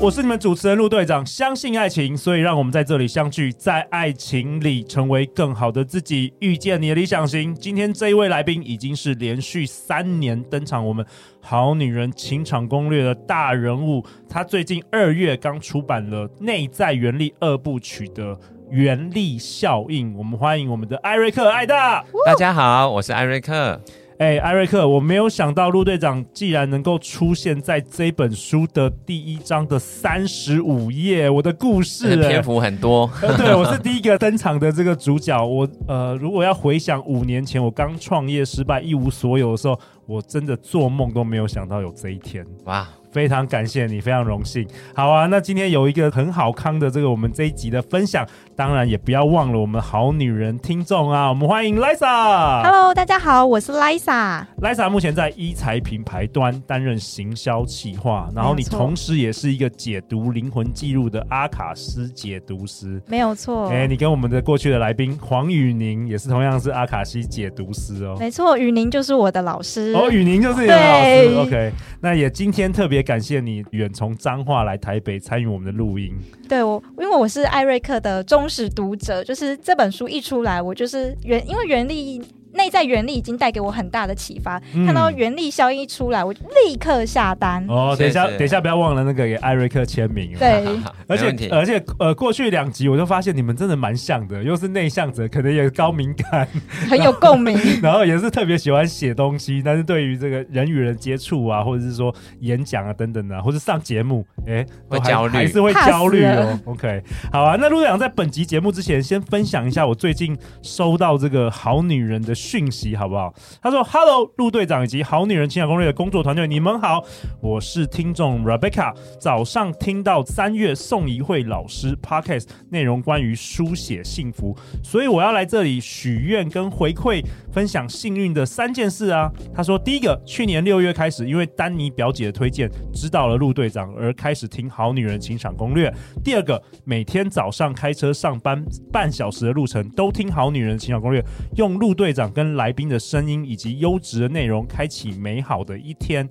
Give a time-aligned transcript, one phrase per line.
[0.00, 7.54] 我是你们主持人陆队长，相信爱情，所以让我们在这里相聚，在爱情里成为更好的自己，遇见你的理想型。
[7.54, 11.04] 今天这一位来宾已经是连续三年登场我们
[11.40, 18.38] 《好女人情场攻略》的大人物，他最近二月刚出版了《内在原力二部曲》的
[18.70, 20.14] 原力效应。
[20.16, 22.04] 我们欢迎我们的艾瑞克艾大。
[22.26, 23.80] 大家好，我是艾瑞克。
[24.18, 33.10] 哎、欸，艾瑞克，我没有想到陆队长既然能够出现在这本书的第一章的三十五页，我的故事篇幅很多。
[33.36, 35.44] 对，我是第一个登场的这个主角。
[35.44, 42.42] 我呃，如果要回想五年前我刚创业失败一无所有的时候，我真的做梦都没有想到有这一天。
[42.64, 42.88] 哇！
[43.12, 44.66] 非常感谢你，非常荣幸。
[44.94, 52.62] 好啊，那今天有一个很好康的这个我们这一集的分享，当然也不要忘了我们好女人听众啊，我们欢迎 Lisa。
[52.62, 54.46] Hello，大家好，我是 Lisa。
[54.62, 63.68] Lisa 目前在一财品牌端担任行销企划，然后你同时也是一个解读灵魂记录的阿卡斯解读师，没有错。
[63.68, 71.46] 哎，你跟我们的过去的来宾黄宇宁也是同样是阿卡西解读师哦，没错，宇宁就是我的老师哦，宇宁就是你的老师。
[71.46, 72.96] OK，那也今天特别。
[73.06, 76.12] 感谢你远从彰化来台北参与我们的录音。
[76.48, 82.22] 对，我因为我是艾瑞克的忠实读者，就是这本书一出来，我就是原因为原力。
[82.56, 87.64] 内在原力已经带给我很大的启发，嗯、看到原力效应一出来，我就立刻下单。
[87.68, 90.32] 哦，等一下，等一下，不要忘了那个给艾瑞克签名。
[90.38, 90.64] 对，
[91.06, 96.48] 而且而且呃，过去两集我就发现你们真的蛮像的，又是内向者，可能也高敏感，
[96.88, 106.58] 很有共鸣， 然后也是特别喜欢写东西，但是对于这个人与人接触啊，或者是说演讲啊等等的、啊，或者上节目，哎、欸，会焦虑，还是会焦虑哦。
[106.64, 113.34] OK，好啊，那陆队长在本集节目之前，先分享一下我最近收到这个好女人的讯息好不好？
[113.60, 117.02] 他说：“Hello，陆队长以及好女人情场攻略的工作团队，你们好，
[117.40, 118.94] 我是听众 Rebecca。
[119.18, 135.92] 早上听到三月宋怡慧老师 Podcast 内容关于书写幸福，所以我要来这里许愿跟回馈，分享幸运的三件事啊。”他说：“第一个，去年六月开始，因为丹尼表姐的推荐，知道了陆队长而开始听好女人情场攻略。
[136.22, 141.24] 第二个，每天早上开车上班半小时的路程，都听好女人情场攻略，
[141.56, 146.28] 用陆队长跟来。”宾的声音以及优质的内容，开启美好的一天。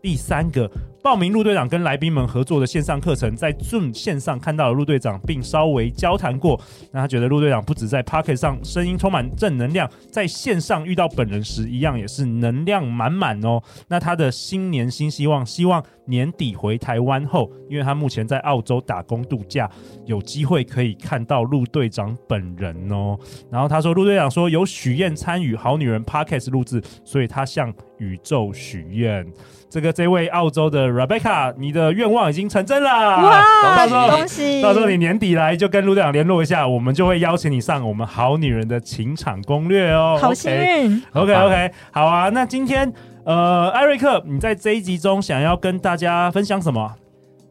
[0.00, 0.66] 第三个，
[1.02, 6.58] 报名陆队长跟来宾们合作的线上课程，在 Zoom 线上看到了陆队长，并稍微交谈过。
[6.92, 13.62] 那他觉得陆队长不止在 Pocket 上声音充满正能量，在线上遇到本人时一样也是能量满满哦。
[13.88, 19.70] 那他的新年新希望，希望年底回台湾后，因为他目前在澳洲打工度假，
[20.04, 23.18] 有机会可以看到陆队长本人哦。
[23.50, 29.26] 然后他说，陆队长说有许愿参与好女人 Podcast 录制，所以他向宇宙许愿。
[29.70, 32.90] 这个这位澳洲的 Rebecca，你的愿望已经成真了！
[32.90, 33.42] 哇，
[33.78, 34.60] 到时候恭喜！
[34.60, 40.18] 到时候你年底来就跟陆队长联络一下，我们就会邀请你上我们好女人的情场攻略哦。
[40.20, 42.28] 好幸运！OK OK OK，好啊。
[42.28, 42.92] 那今天
[43.24, 46.92] 呃，艾瑞克，你在这一集中想要跟大家分享什么？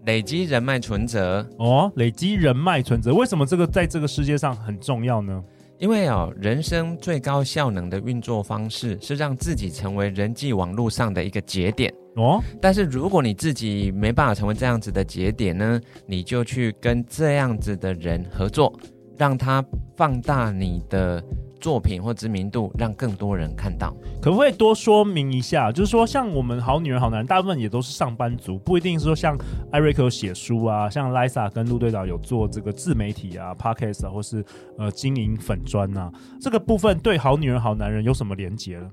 [0.06, 5.42] 累积人脉存折哦，累积人脉存折，为什么这个在这个世界上很重要呢？
[5.78, 12.44] 因为哦，人生最高效能的运作方式是让自己成为人际网络上的一个节点哦。
[12.62, 18.78] 但是如果你自己没办法成为这样子的节点呢，你就去跟这样子的人合作，
[19.18, 19.64] 让他
[19.96, 21.24] 放大你的。
[21.62, 23.96] 作品或知名度，让更多人看到。
[24.22, 25.72] 可不可以多说明一下？
[25.72, 29.38] 就是说，像我们好女人、好男人，大部分也都是上班族，不一定是说像
[29.72, 34.44] 艾瑞克有写书啊，像 Lisa 跟陆队长有做这个自媒体啊、Podcast 啊，或是
[34.78, 36.12] 呃经营粉砖啊，
[36.42, 38.90] 这个部分对好女人、好男人有什么连结呢？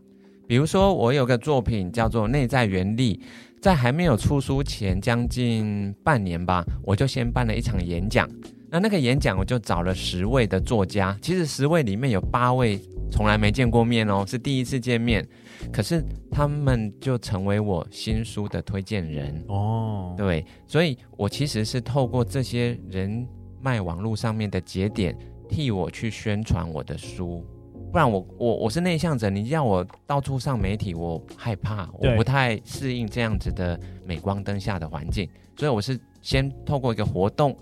[0.46, 3.16] 比如说，我有个作品叫做《内在原力》，
[3.60, 8.26] 在还没有出书前，将近半年吧，我就先办了一场演讲。
[8.70, 12.78] 那那个演讲，我就找了十位的作家，其实十位里面有八位
[13.10, 15.26] 从来没见过面哦，是第一次见面，
[15.72, 20.14] 可是他们就成为我新书的推荐人哦。
[20.18, 23.26] 对，所以我其实是透过这些人
[23.62, 25.16] 脉网络上面的节点，
[25.48, 27.42] 替我去宣传我的书，
[27.90, 35.26] 不然我我我是内向者，你让我到处上媒体，我害怕，我不太适应这样子的镁光灯下的环境，
[35.56, 37.56] 所以我是先透过一个活动。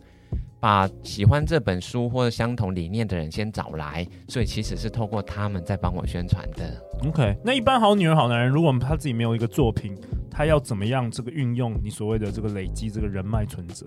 [0.66, 6.84] 把喜欢这本书或者相同理念的人先找来，所以其实是透过他们在帮我宣传的。
[7.06, 9.96] OK，那一般好女人、好男人，如果他自己没有一个作品，
[10.28, 13.86] 他要怎么样这个运用你所谓的这个累积这个人脉存折？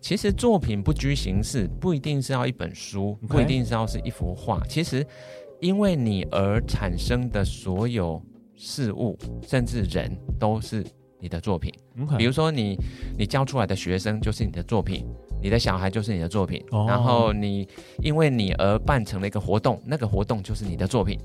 [0.00, 4.60] 其实作品不拘形式，不一定是要一本书.不一定是要是一幅画。
[4.68, 5.06] 其实
[5.60, 8.20] 因为你而产生的所有
[8.56, 9.16] 事物，
[9.46, 10.84] 甚至人，都是
[11.20, 11.72] 你的作品。
[12.16, 12.76] 比如说你
[13.16, 15.06] 你教出来的学生就是你的作品。
[15.42, 16.88] 你的小孩就是你的作品，oh.
[16.88, 17.68] 然后你
[18.02, 21.18] 因为你而办成了一个活动，那个活动就是你的作品。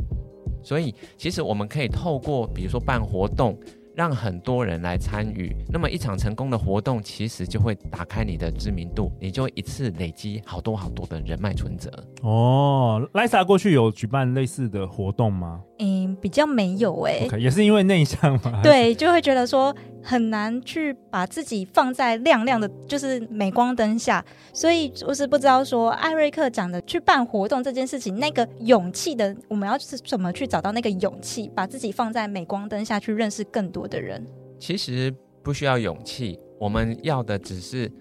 [0.62, 3.58] 所以，其实我们可以透过，比如说办活动。
[3.96, 11.92] 让很多人来参与，那么一场成功的活动，其实就会打开你的知名度，你就一次累积好多好多的人脉存折。
[12.22, 15.62] 哦，Lisa 过去有举办类似的活动吗？
[15.80, 17.30] 嗯，比较没有哎、欸。
[17.30, 18.62] Okay, 也是因为内向嘛？
[18.64, 24.24] 对，就会觉得说很难去把自己放在亮亮的，就是镁光灯下，
[24.54, 34.26] 所以就是不知道说艾瑞克讲的去办活动这件事情，那个勇气的，我们要是怎么去找到那个勇气，把自己放在镁光灯下去认识更多我的人，
[34.58, 35.14] 其实
[35.44, 37.92] 不需要勇气，我们要的只是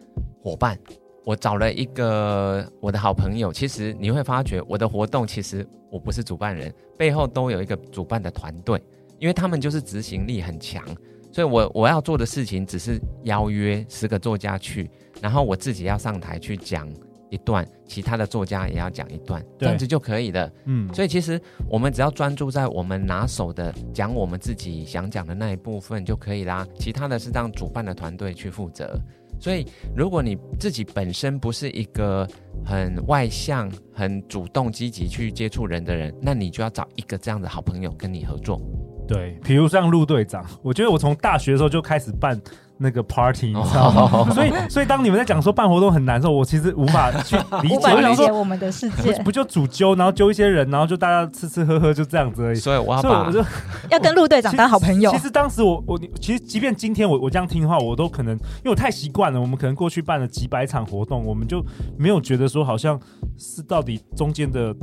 [0.40, 0.78] 伙伴。
[1.24, 8.80] 我找了一个我的好朋友，其实你会发觉我的活动，其实我不是主办人，背后都有一个主办的团队，
[9.18, 10.84] 因为他们就是执行力很强，
[11.32, 14.88] 所以我我要做的事情只是邀约十个作家去，
[15.20, 16.88] 然后我自己要上台去讲。
[17.32, 20.52] 一段，其他的作家也要讲一段，这样子就可以了。
[20.66, 26.66] 嗯，所以其实我们只要专注在我们拿手的，讲我们自己想讲的那一部分就可以啦。
[26.78, 29.00] 其他的是让主办的团队去负责。
[29.40, 32.28] 所以，如果你自己本身不是一个
[32.64, 38.60] 很外向、很主动、积极去接触人的人，那你就要找一个这样的好朋友跟你合作。
[39.08, 42.38] 对，比如像陆队长，我觉得我从大学的时候就开始办。
[42.82, 44.30] 那个 party，你知道吗？Oh.
[44.32, 47.76] 所以，所以当你们在讲说办活动很难的时候，我其实无法去 理解。
[47.76, 52.58] 我理解我们的世界，不就主揪，然后揪一些人，然后就大家吃吃喝喝，就这样子而已。
[52.58, 53.42] 所以我要把，我就
[53.90, 55.10] 要跟陆队长当好朋友。
[55.12, 59.40] 其实当时我我其实即便今天我我这样听的话，我都可能因为我太习惯了。
[59.40, 61.64] 我们可能过去办了几百场活动，我们就
[61.96, 63.00] 没有觉得说好像
[63.38, 64.74] 是到底中间的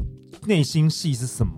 [0.45, 1.53] 内心戏是什么。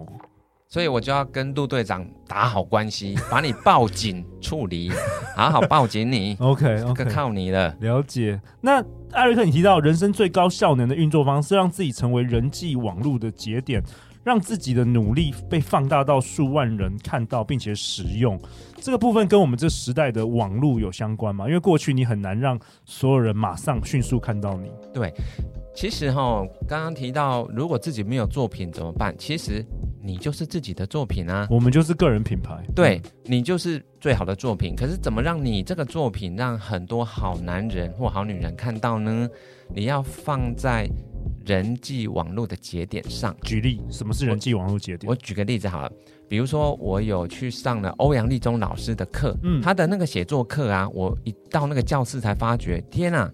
[0.72, 4.90] 所以我就要跟陆队长打好关系， 把你抱紧处理，
[5.36, 6.34] 好好抱紧你。
[6.38, 7.76] Okay, okay, 靠你了。
[7.82, 8.40] 了解。
[8.62, 8.82] 那
[9.12, 13.84] 艾瑞克，你提到人生最高效能的运作方式，让自己成为人际网络的节点，
[14.24, 18.40] 让自己的努力被放大到数万人看到并且使用。
[18.78, 21.48] 这个部分跟我们这时代的网络有相关吗？
[21.48, 24.72] 因为过去你很难让所有人马上迅速看到你。
[24.94, 25.14] 对，
[25.76, 29.14] 其实哈，刚刚提到如果自己没有作品怎么办？
[29.18, 29.66] 其实。
[30.04, 34.76] 你就是自己的作品啊，我们就是个人品牌，对，你就是最好的作品。
[34.76, 39.30] 可是怎么让你这个作品让很多好男人或好女人看到呢？
[39.74, 40.90] 你要放在
[41.46, 43.36] 人际网络的节点上。
[43.44, 45.08] 举例，什么是人际网络节点？
[45.08, 45.92] 我，我举个例子好了，
[46.28, 53.32] 比如说我有去上了欧阳立中老师的课，嗯，他的那个写作课啊，我一到那个教室才发觉，天啊，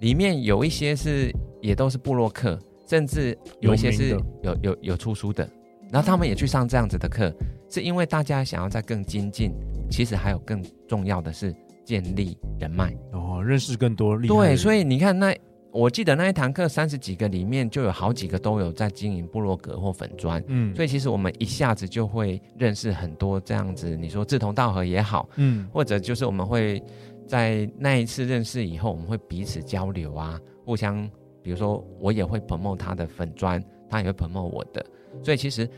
[0.00, 1.30] 里面有一些是
[1.60, 2.58] 也都是部落客，
[2.88, 5.48] 甚至有一些是有有有，有出书的。
[5.90, 7.32] 然后他们也去上这样子的课，
[7.68, 9.52] 是因为大家想要在更精进。
[9.88, 11.54] 其实还有更重要的是
[11.84, 14.34] 建立人脉哦，认识更多厉害。
[14.34, 15.32] 对，所以你看那，
[15.70, 20.42] 我记得那一堂课三十几个里面就有好几个都有在经营部落格或粉砖。
[20.48, 23.96] 嗯，所以其实我们一下子就会认识很多这样子。
[23.96, 26.82] 你说志同道合也好，嗯，或者就是我们会
[27.28, 31.08] 在那一次认识以后，我们会彼此交流啊，互相，
[31.44, 34.84] 比如说我也会 promote 他的粉砖，他也会 promote 我的。
[35.22, 35.68] 所以其实，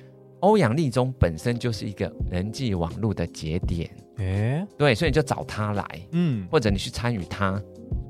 [0.40, 7.60] 欧阳立中本身就是一个人际网络的节点，诶，对，所以你就找他来，嗯，或者你去参与他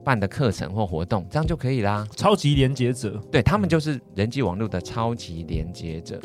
[0.04, 2.06] 办的课程或活动，这样就可以啦。
[2.16, 6.20] 超级连接者，对，他们就是人际网络的超级连接者。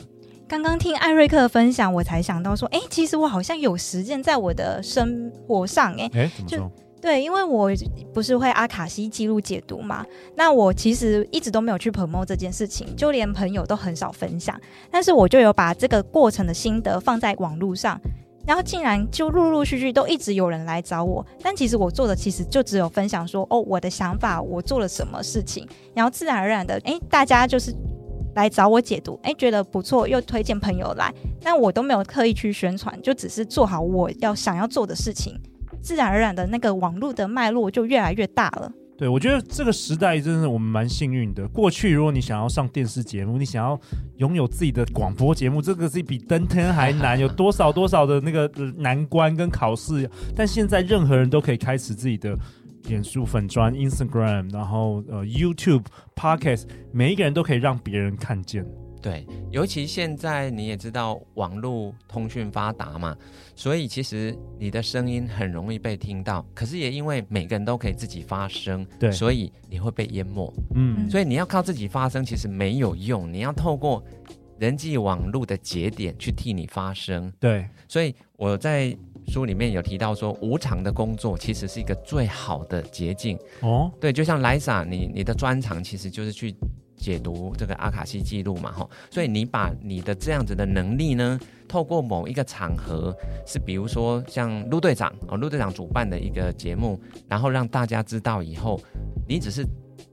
[0.48, 6.72] 刚刚听艾瑞克的分享，我才想到说，哎，其实我好像有实践在我的生活上，哎，哎，怎么说？
[7.04, 7.70] 对，因为我
[8.14, 10.06] 不是会阿卡西记录解读嘛，
[10.38, 14.58] 那我其实一直都没有去 promo 这件事情，就连朋友都很少分享。
[14.90, 18.00] 但是我就有把这个过程的心得放在网络上，
[18.48, 21.26] 然后竟然就陆陆续续都一直有人来找我。
[21.42, 27.76] 但其实我做的其实就只有分享说，哦，我的想法，我做了什么事情，然后自然而然的，诶，大家就是
[28.36, 35.38] 来找我解读，诶，觉得不错，又推荐朋友来，但我都没有刻意去宣传，就只是做好我要想要做的事情。
[35.84, 38.72] 自然而然的那个网络的脉络就越来越大了。
[38.96, 41.48] 对，我觉得这个时代真的我们蛮幸运的。
[41.48, 43.78] 过去如果你想要上电视节目，你想要
[44.18, 50.10] 拥有自己的广播节目，这个是比登天还难，有多少多少的那个难关跟考试。
[50.36, 52.38] 但现在任何人都可以开始自己的
[52.88, 55.86] 脸书粉专、Instagram，然后呃 YouTube、
[56.16, 58.64] Podcast，每一个人都可以让别人看见。
[59.04, 63.14] 对，尤其现在你也知道网络通讯发达嘛，
[63.54, 66.44] 所以其实你的声音很容易被听到。
[66.56, 70.52] 可是也因为每个人都可以自己发声，对，所以你会被淹没。
[70.76, 73.32] 嗯，所以你要靠自己发声，其实没有用。
[73.32, 74.02] 你要透过
[74.58, 77.30] 人际网络的节点去替你发声。
[77.42, 83.38] 对，所以我在书里面有提到说，无偿的工作其实是一个最好的捷径。
[83.60, 86.56] 哦，对，就像莱莎，你你的专长其实就是去。
[87.04, 93.14] 解读这个阿卡西记录嘛，吼，所以你把你的这样子的能力呢，透过某一个场合，
[93.46, 98.80] 是比如说像陆队长哦，陆队长主办的一个节目，然后让大家知道以后，
[99.28, 99.66] 你只是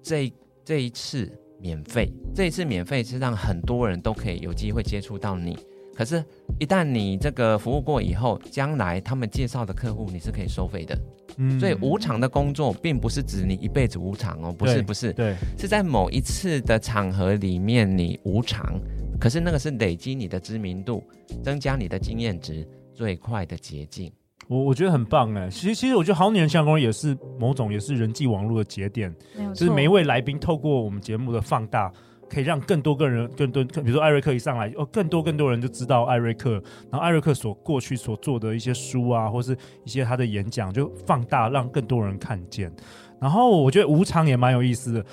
[0.03, 0.33] 这
[0.65, 1.31] 这一次
[1.61, 5.57] 免费，这一次免费是让很多人都可以有机会接触到你。
[5.95, 6.25] 可是，
[6.59, 10.99] 一旦你这个服务过以后，将来他们介绍的客户你是可以收费的。
[11.37, 18.81] 嗯，所以无偿的工作并不是指你一辈子无偿哦，不是不是，对，是在某一次的场合里面你无偿，
[19.19, 21.03] 可是那个是累积你的知名度、
[21.43, 24.13] 增加你的经验值最快的捷径。
[24.49, 29.15] 我我觉得很棒哎，其实其实我觉得好女人相公也是某种也是人际网络的节点，
[29.55, 31.93] 就是每一位来宾透过我们节目的放大。
[32.31, 36.53] 可以让更多个人、更多，比如说艾瑞克一上来，哦，更多更多人就知道艾瑞克，
[36.91, 42.73] 然后艾瑞克所过去所做的一些书啊，或是一些他的演讲，就放大让更多人看见。
[43.21, 45.05] 然后我觉得无偿也蛮有意思的。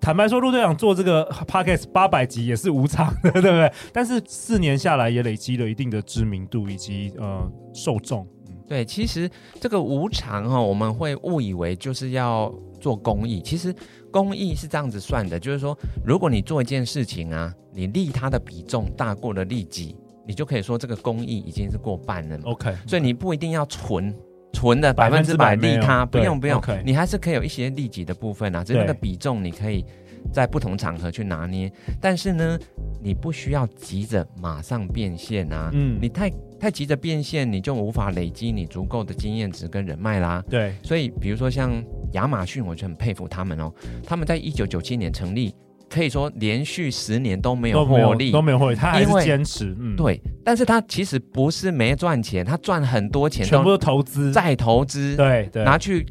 [0.00, 3.72] 坦白说，陆队长做这个 podcast 八百集也是无偿的， 对不对？
[3.92, 8.24] 但是四年下来也累积了一定的知名度以及呃受众。
[8.68, 9.28] 对，其实
[9.60, 13.40] 这个无偿哈、哦，我们会误以为就是要做公益。
[13.40, 13.74] 其实
[14.16, 19.94] 公益是这样子算的，就是说，如果你做一件事情啊，你利他的比重大过了利己，
[20.26, 22.38] 你就可以说这个公益已经是过半了。
[22.44, 24.14] OK，所以你不一定要纯
[24.54, 26.82] 纯的百分之百利他，不用不用，okay.
[26.82, 29.84] 你还是可以有一些利己的部分啊，只是那个比重你可以
[30.32, 31.70] 在不同场合去拿捏。
[32.00, 32.58] 但是呢，
[33.02, 36.32] 你不需要急着马上变现啊，嗯，你太。
[36.58, 40.42] 太急着变现，你就无法累积你足够的经验值跟人脉啦。
[40.48, 41.72] 对，所以比如说像
[42.12, 43.72] 亚马逊，我就很佩服他们哦。
[44.04, 45.54] 他们在一九九七年成立，
[45.90, 49.76] 可以说连续十年都没有获利，都没有获利，他还是坚持。
[49.78, 50.20] 嗯，对。
[50.44, 56.06] 但是他其实不是没赚钱，他赚很多钱，全部都投资，再投资，对对，拿去。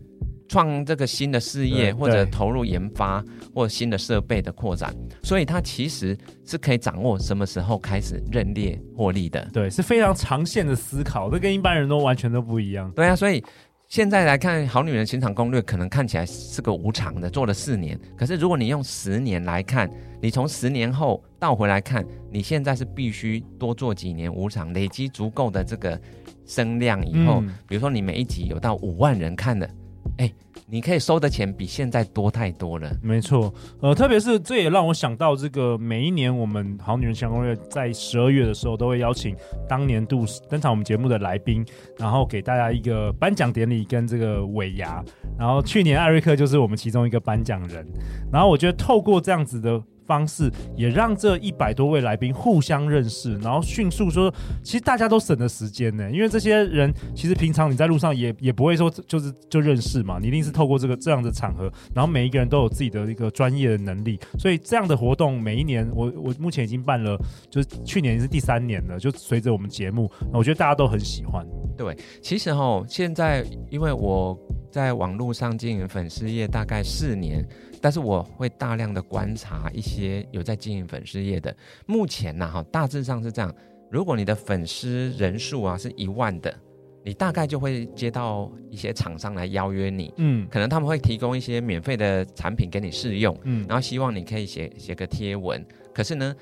[0.48, 3.24] 创这个新的事业，或者投入研发，
[3.54, 9.44] 或新的设备的扩展，所以它其实是可以掌握什么时候开始认列获利的。
[9.52, 12.92] 对，是非常长线的思考，这跟一般人都完全都不一样。
[12.92, 13.44] 对啊，所以
[13.88, 18.00] 现在来看《好女人情场攻略》，可能看起来是个无偿的，做了四年。
[18.16, 19.90] 可是如果你用十年来看，
[20.22, 26.00] 你从十年后倒回来看，你现在是必须多做几年无偿，累积足够的这个
[26.46, 29.68] 声量以后，嗯，比如说你每一集有到五万人看的。
[30.18, 30.32] 哎，
[30.68, 32.90] 你可以收的钱比现在多太多了。
[33.02, 39.36] 没错，呃，特别是这也让我想到，这个每一年我们好女人情场攻略在十二月的时候，都会邀请
[39.68, 41.66] 当年度登场我们节目的来宾，
[41.98, 45.04] 然后给大家一个颁奖典礼跟这个尾牙。
[45.38, 47.86] 然后去年艾瑞克就是我们其中一个颁奖人。
[48.32, 49.82] 然后我觉得透过这样子的。
[50.06, 54.34] 方式也让这一百多位来宾互相认识，然后迅速说，
[54.64, 67.18] 其实大家都省了时间呢，因为这些人其实平常你在路上也也不会说就是就认识嘛，你一定是透过这个这样的场合，然后每一个人都有自己的一个专业的能力，所以这样的活动每一年我我目前已经办了，
[67.50, 71.46] 就是去年是第三年了，就随着我们节目，我觉得大家都很喜欢。
[71.78, 74.38] 对，其实哈，现在因为我
[74.72, 77.46] 在网络上经营粉丝业大概四年。
[77.86, 83.54] 但是我会大量的观察一些有在经营粉丝业的，目前呢，哈，大致上是这样。
[83.92, 86.52] 如果你的粉丝人数啊是一万的，
[87.04, 95.64] 你大概就会接到一些厂商来邀约你，嗯，可能他们会提供一些免费的产品给你试用，嗯，然后希望你可以写写个贴文。
[95.94, 96.36] 可是呢，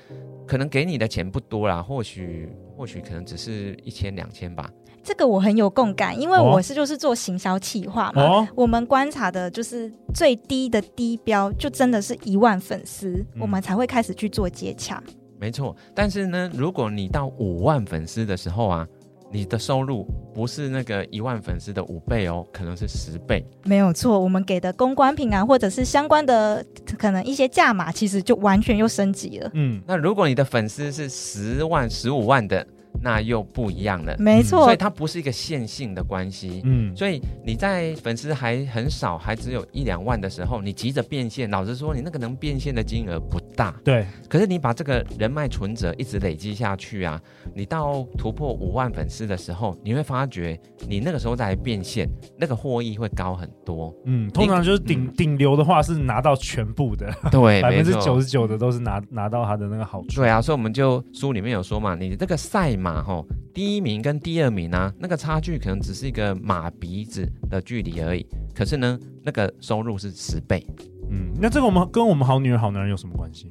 [0.46, 4.72] 可能给你的钱不多啦，或许或许可能只是一千两千吧。
[5.04, 15.02] 这个我很有共感，因为我是就是做行销企划嘛、哦，我们观察的就是最低的低标，就真的是一万粉丝、嗯，我们才会开始去做接洽。
[15.38, 18.88] 没错，但是呢，如果你到五万粉丝的时候啊，
[19.30, 23.44] 你的收入不是那个一万粉丝的五倍哦，可能是十倍。
[23.64, 26.64] 没有错，我们给的公关品啊，或者是相关的
[26.96, 29.50] 可能一些价码，其实就完全又升级了。
[29.52, 32.66] 嗯，那如果你的粉丝是十万、十五万的。
[33.04, 34.16] 那又不一样了。
[34.18, 36.62] 没错，所以它不是一个线性的关系。
[36.64, 43.74] 嗯，所以你在粉丝还很少，还只有一两万的时候，你急着变现，老实说，你那个能变现的金额不大。
[43.84, 44.06] 对。
[44.28, 47.20] 可是你把这个人脉存折一直累积下去啊，
[47.54, 50.58] 你到突破五万粉丝的时候，你会发觉
[50.88, 52.08] 你那个时候再来变现，
[52.38, 53.94] 那个获益会高很多。
[54.04, 60.20] 嗯，通常就是顶顶、嗯、流的话是拿到全部的，对， 百分之九十九的都是拿拿到他的那个好处。
[60.20, 68.26] 对啊，所以我们就书里面有说嘛，你这个赛马吼，第一名跟第二名啊，那个差距可能只是一个马鼻子的距离而已。
[68.54, 70.64] 可是呢，那个收入是十倍。
[71.14, 73.48] 嗯，那这个我们跟我们好女人好男人有什么关系？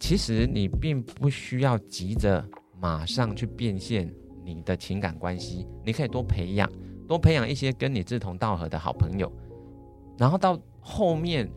[0.00, 2.44] 其实你并不需要急着
[2.80, 4.12] 马上去变现
[4.44, 6.68] 你的情感关系，你可以多培养，
[7.06, 9.32] 多培养一些跟你志同道合的好朋友，
[10.18, 11.48] 然后到后面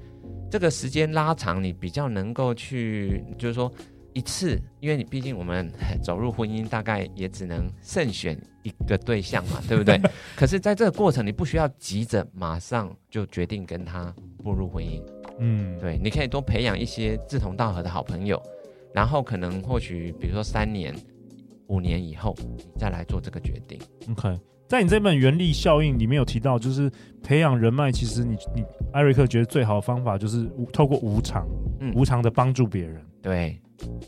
[0.52, 3.72] 这个时间拉长，你比较能够去，就是说。
[4.14, 5.72] 一次，因为你毕竟我们
[6.02, 10.02] 走入婚姻，大概也只能慎选一个对象嘛，对不对？
[10.36, 14.12] 可是，在这个过程，你不需要急着马上就决定跟他
[14.44, 15.00] 步入婚姻。
[15.40, 18.42] 嗯，对，你可以多培养一些志同道合的好朋友，
[18.94, 20.96] 然后可能或许，比如说三年、
[21.68, 23.80] 五年以后，你再来做这个决定。
[24.12, 26.92] OK，在你这本《原力效应》里面有提到，就是
[27.24, 31.48] 培养人脉，其实你你艾瑞克觉得最好的方法就是透过无偿，
[31.80, 33.02] 嗯，无偿的帮助别人。
[33.22, 33.60] 对。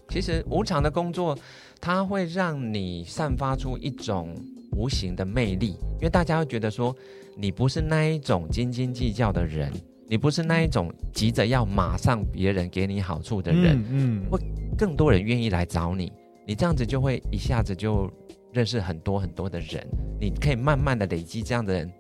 [0.08, 1.38] 其实无偿的工作，
[1.80, 4.36] 它会让你散发出一种
[4.72, 6.94] 无形的魅力，因为大家会觉得说，
[7.38, 9.72] 你不是那一种斤斤计较的人，
[10.10, 14.40] 你不是那一种急着要马上别人给你好处的人，嗯，会
[14.76, 16.12] 更多人愿意来找你，
[16.48, 18.12] 你这样子就会一下子就
[18.52, 19.86] 认识很多很多的人，
[20.20, 21.92] 你可以慢慢的累积这样的人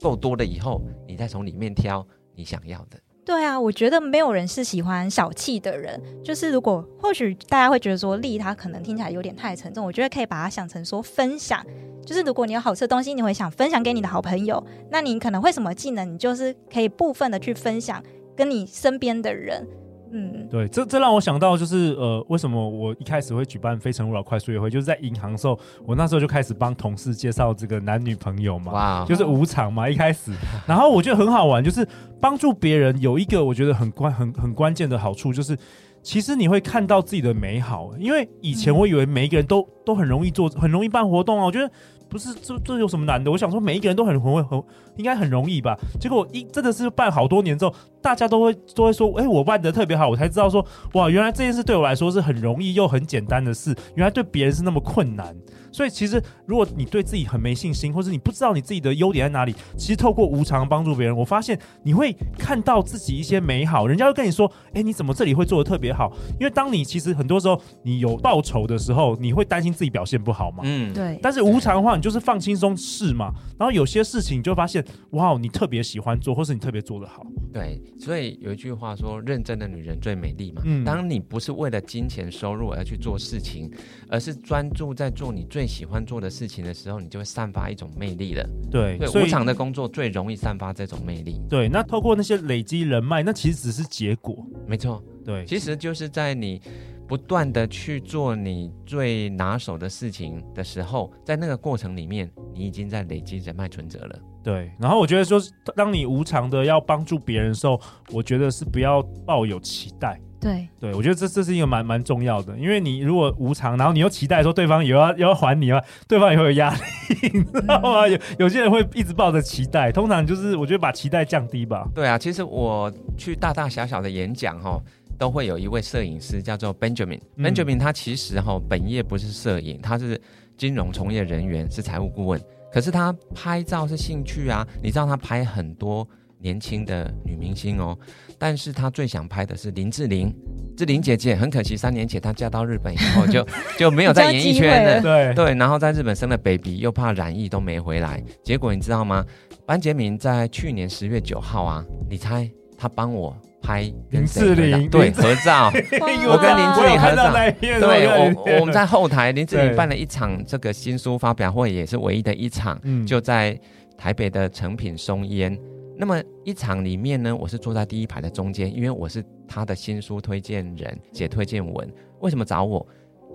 [0.00, 2.98] 够多了以后，你再从里面挑你想要的。
[3.24, 6.00] 对啊，我觉得没有人是喜欢小气的人。
[6.24, 11.64] 就是如果或许大家会觉得说利他可能听起来有点太沉重，我觉得可以把它想成说分享。
[12.04, 18.02] 就是如果你有好吃的东西，你会想分享给你的好朋友，那你可能会什么技能，你就是可以部分的去分享
[18.36, 19.66] 跟你身边的人。
[20.14, 30.30] 嗯，对，这这让我想到就是呃，为什么我一开始会举办非诚勿扰快速约会，就是在银行的时候，我那时候就开始帮同事介绍这个男女朋友嘛，哇，就是无偿嘛，一开始，
[30.66, 31.88] 然后我觉得很好玩，就是
[32.20, 35.56] 帮助别人有一个我觉得很关很很关键的好处，就是
[36.02, 41.70] 其实你会看到自己的美好，因为以前我以为每一个人都都很容易做，很容易办活动啊，我觉得。
[42.08, 43.30] 不是，这这有什么难的？
[43.30, 44.62] 我想说，每一个人都很很会，很
[44.96, 45.74] 应该很容易吧？
[45.98, 55.34] 结果一真的是办好多年之后，大家都会都会说，哎，我办的特别好，我才知道说，哇，原来这件事对我来说是很容易又很简单的事，原来对别人是那么困难。
[55.72, 63.86] 所以其实，如果你对自己很没信心，或是你不知道你自己的优点在哪里，其实透过无偿帮助别人，我发现你会看到自己一些美好。
[63.86, 70.62] 人家会跟你说：“哎，你怎么这里会做的特别好？”因为当你其实很多时候你有报酬的时候，你会担心自己表现不好嘛。
[70.64, 71.18] 嗯，对。
[71.22, 73.32] 但是无偿的话，你就是放轻松试嘛。
[73.58, 77.24] 然后有些事情你就发现，哇，你特别喜欢做，或是你特别做得好。
[77.52, 80.84] 对，所以有一句话说：“认真的女人最美丽嘛。”嗯。
[80.84, 83.70] 当你不是为了金钱收入而去做事情，
[84.08, 88.44] 而是专注在做你最最喜欢做的事情的时候，你就会散发一种魅力了。
[88.68, 91.40] 对，对，无偿的工作最容易散发这种魅力。
[91.48, 94.44] 对，那透过那些累积人脉，那其实只是结果。
[94.66, 96.60] 没错，对，其实就是在你
[97.06, 104.18] 不断的去做你最拿手的事情的时候，在那个过程里面，你已经在累积人脉存折了。
[104.42, 105.40] 对，然后我觉得说，
[105.76, 110.20] 当你无偿的要帮助别人的时候，我觉得是不要抱有期待。
[110.42, 116.80] 对对，我觉得这这是一个蛮蛮重要的，因为你如果无偿，然后你又期待说对方也要也要还你啊，对方也会有压力，
[117.32, 118.08] 你知道吗？
[118.08, 121.88] 有有些人会一直抱着期待，通常就是我觉得把期待降低吧。
[121.94, 124.82] 对啊，其实我去大大小小的演讲哈，
[125.16, 130.20] 都会有一位摄影师叫做 Benjamin，Benjamin、嗯、Benjamin 他其实哈本业不是摄影，他是
[130.56, 132.40] 金融从业人员，是财务顾问，
[132.72, 136.04] 可是他拍照是兴趣啊，你知道他拍很多。
[136.42, 137.96] 年轻的女明星哦，
[138.38, 140.34] 但是她最想拍的是林志玲，
[140.76, 143.46] 志玲姐姐很可惜，三年前她嫁到日本以后就
[143.78, 145.34] 就没有在演艺圈了，对。
[145.34, 149.24] 对，然后在日本生了 baby，又怕染疫都没回来，结果你知道吗？
[149.64, 154.88] 班杰明在去年十月九号啊，你猜他帮我拍林志玲？
[154.88, 157.00] 对，合照，我跟林志玲。
[157.00, 162.76] 合照， 对我我们在后台，林志玲办了一场这个新书发表会，也是唯一的一场，
[163.06, 163.56] 就在
[163.96, 165.56] 台北的成品松烟。
[165.96, 171.92] 那么一场里面呢，我是坐在第一排的中间，因为我是他的新书推荐人，写推荐文。
[172.20, 172.86] 为什么找我？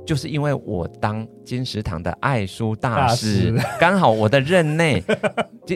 [0.05, 5.03] 就是因为我当金石堂的爱书大使，刚好我的任内，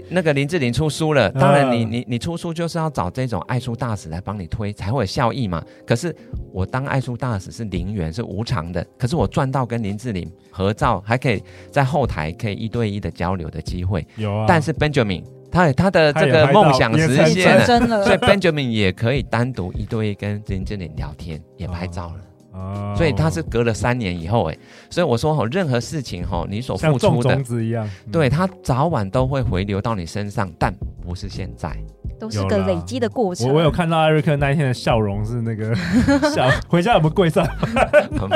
[0.08, 1.30] 那个林志玲出书了。
[1.36, 5.62] 当然你，你你你出书就是要找这种爱书大使来帮你推，才会有效益嘛。
[5.86, 6.16] 可是
[6.54, 8.86] 我当爱书大使是零元，是无偿的。
[8.98, 14.08] 可是我赚到跟林志玲合照，还可以在后台可以一对一的交流的机会。
[14.16, 14.46] 有啊。
[14.48, 18.04] 但是 Benjamin 他他的这个梦想实现了，真的。
[18.04, 22.16] 所以 Benjamin 也可以单独一对一跟林志玲聊天，也拍照了。
[22.54, 24.58] 哦，所以他是隔了三年以后，哎，
[24.90, 31.74] 所以我说哈，任何事情哈，你所付出的，像种子一样，对，他早晚都会回流到你身上，但不是现在，
[32.22, 33.48] 都是个累积的过程。
[33.50, 35.74] 我我有看到艾瑞克那一天的笑容是那个
[36.30, 37.44] 笑，回家有没有跪上？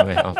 [0.04, 0.34] 没有。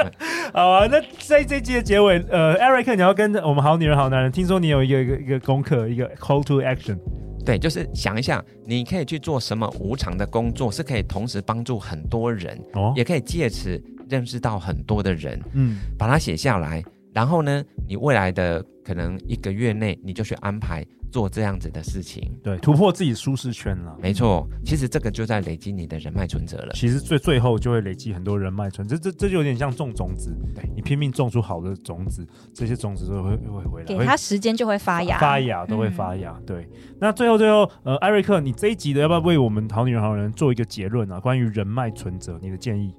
[0.53, 6.99] 好啊，那在这集的结尾，呃，艾瑞克，你要跟我们好女人好男人，听说你有一个一个一个功课，一个 call to action。
[7.45, 16.83] 对，就是想一下，你可以去做什么无偿的工作，是可以同时帮助很多人，哦，也可以借此认识到很多的人，嗯，把它写下来，
[17.17, 20.87] 然后呢，你未来的可能一个月内，你就去安排。
[21.09, 23.97] 做这样子的事情，对，突破自己舒适圈了。
[24.03, 26.73] 没错，其实这个就在累积你的人脉存折了。
[26.75, 36.35] 其实最最后就会累积很多人脉存折，这这就有点像种种子，对，你拼命种出好的种子，这些种子都会会回来，给它时间就会发芽，发芽都会发芽。
[36.37, 36.69] 嗯、对，
[37.01, 41.19] 那最后最后，呃，艾瑞克，你这一集的要不要为我们好女人好人做一个结论啊？
[41.19, 42.93] 关于人脉存折，你的建议？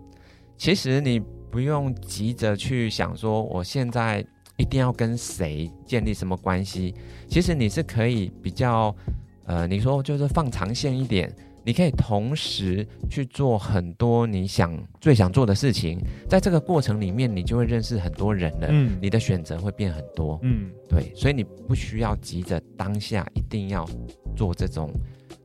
[0.57, 4.25] 其实你不用急着去想说，我现在。
[4.59, 6.91] 一定要跟谁建立什么关系？
[7.29, 8.91] 其实你是可以比较，
[9.45, 11.31] 呃，你说就是放长线一点，
[11.63, 23.87] 你可以同时去做很多你想最想做的事情，在这个过程里面，你就会认识很多人了，嗯，你的选择会变很多，嗯，对，所以你不需要急着当下一定要
[24.35, 24.89] 做这种。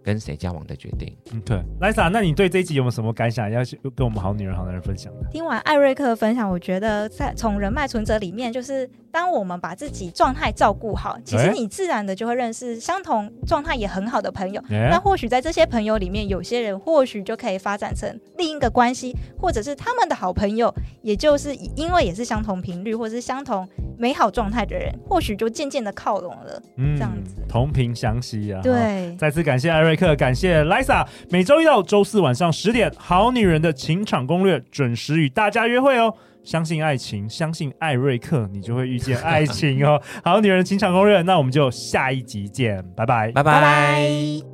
[0.02, 1.16] 跟谁交往的决定？
[1.32, 3.60] 嗯，对，Lisa，那你对这一集有没有什么感想要
[3.94, 5.28] 跟我们好女人好男人分享的？
[5.30, 14.60] 听完艾瑞克的分享，我觉得在从人脉存折里面，就是当我们把自己状态照顾好，其实你自然的就会认识相同状态也很好的朋友。
[14.70, 23.68] 欸、那或许在这些朋友里面，有些人或许就可以发展成另一个关系，或者是他们的好朋友，也就是因为也是相同频率或者是相同
[24.02, 26.60] 美好状态的人，或许就渐渐的靠拢了。
[26.76, 28.60] 嗯，这样子同频相吸啊。
[28.60, 29.94] 对，再次感谢艾瑞。
[29.94, 36.12] 克，感谢 Lisa 每周一到周四晚上十点，《好女人的情场攻略》准时与大家约会哦。
[36.42, 40.02] 相信爱情，相信艾瑞克，你就会遇见爱情哦。
[40.24, 44.51] 好女人情场攻略，那我们就下一集见，拜拜，拜拜。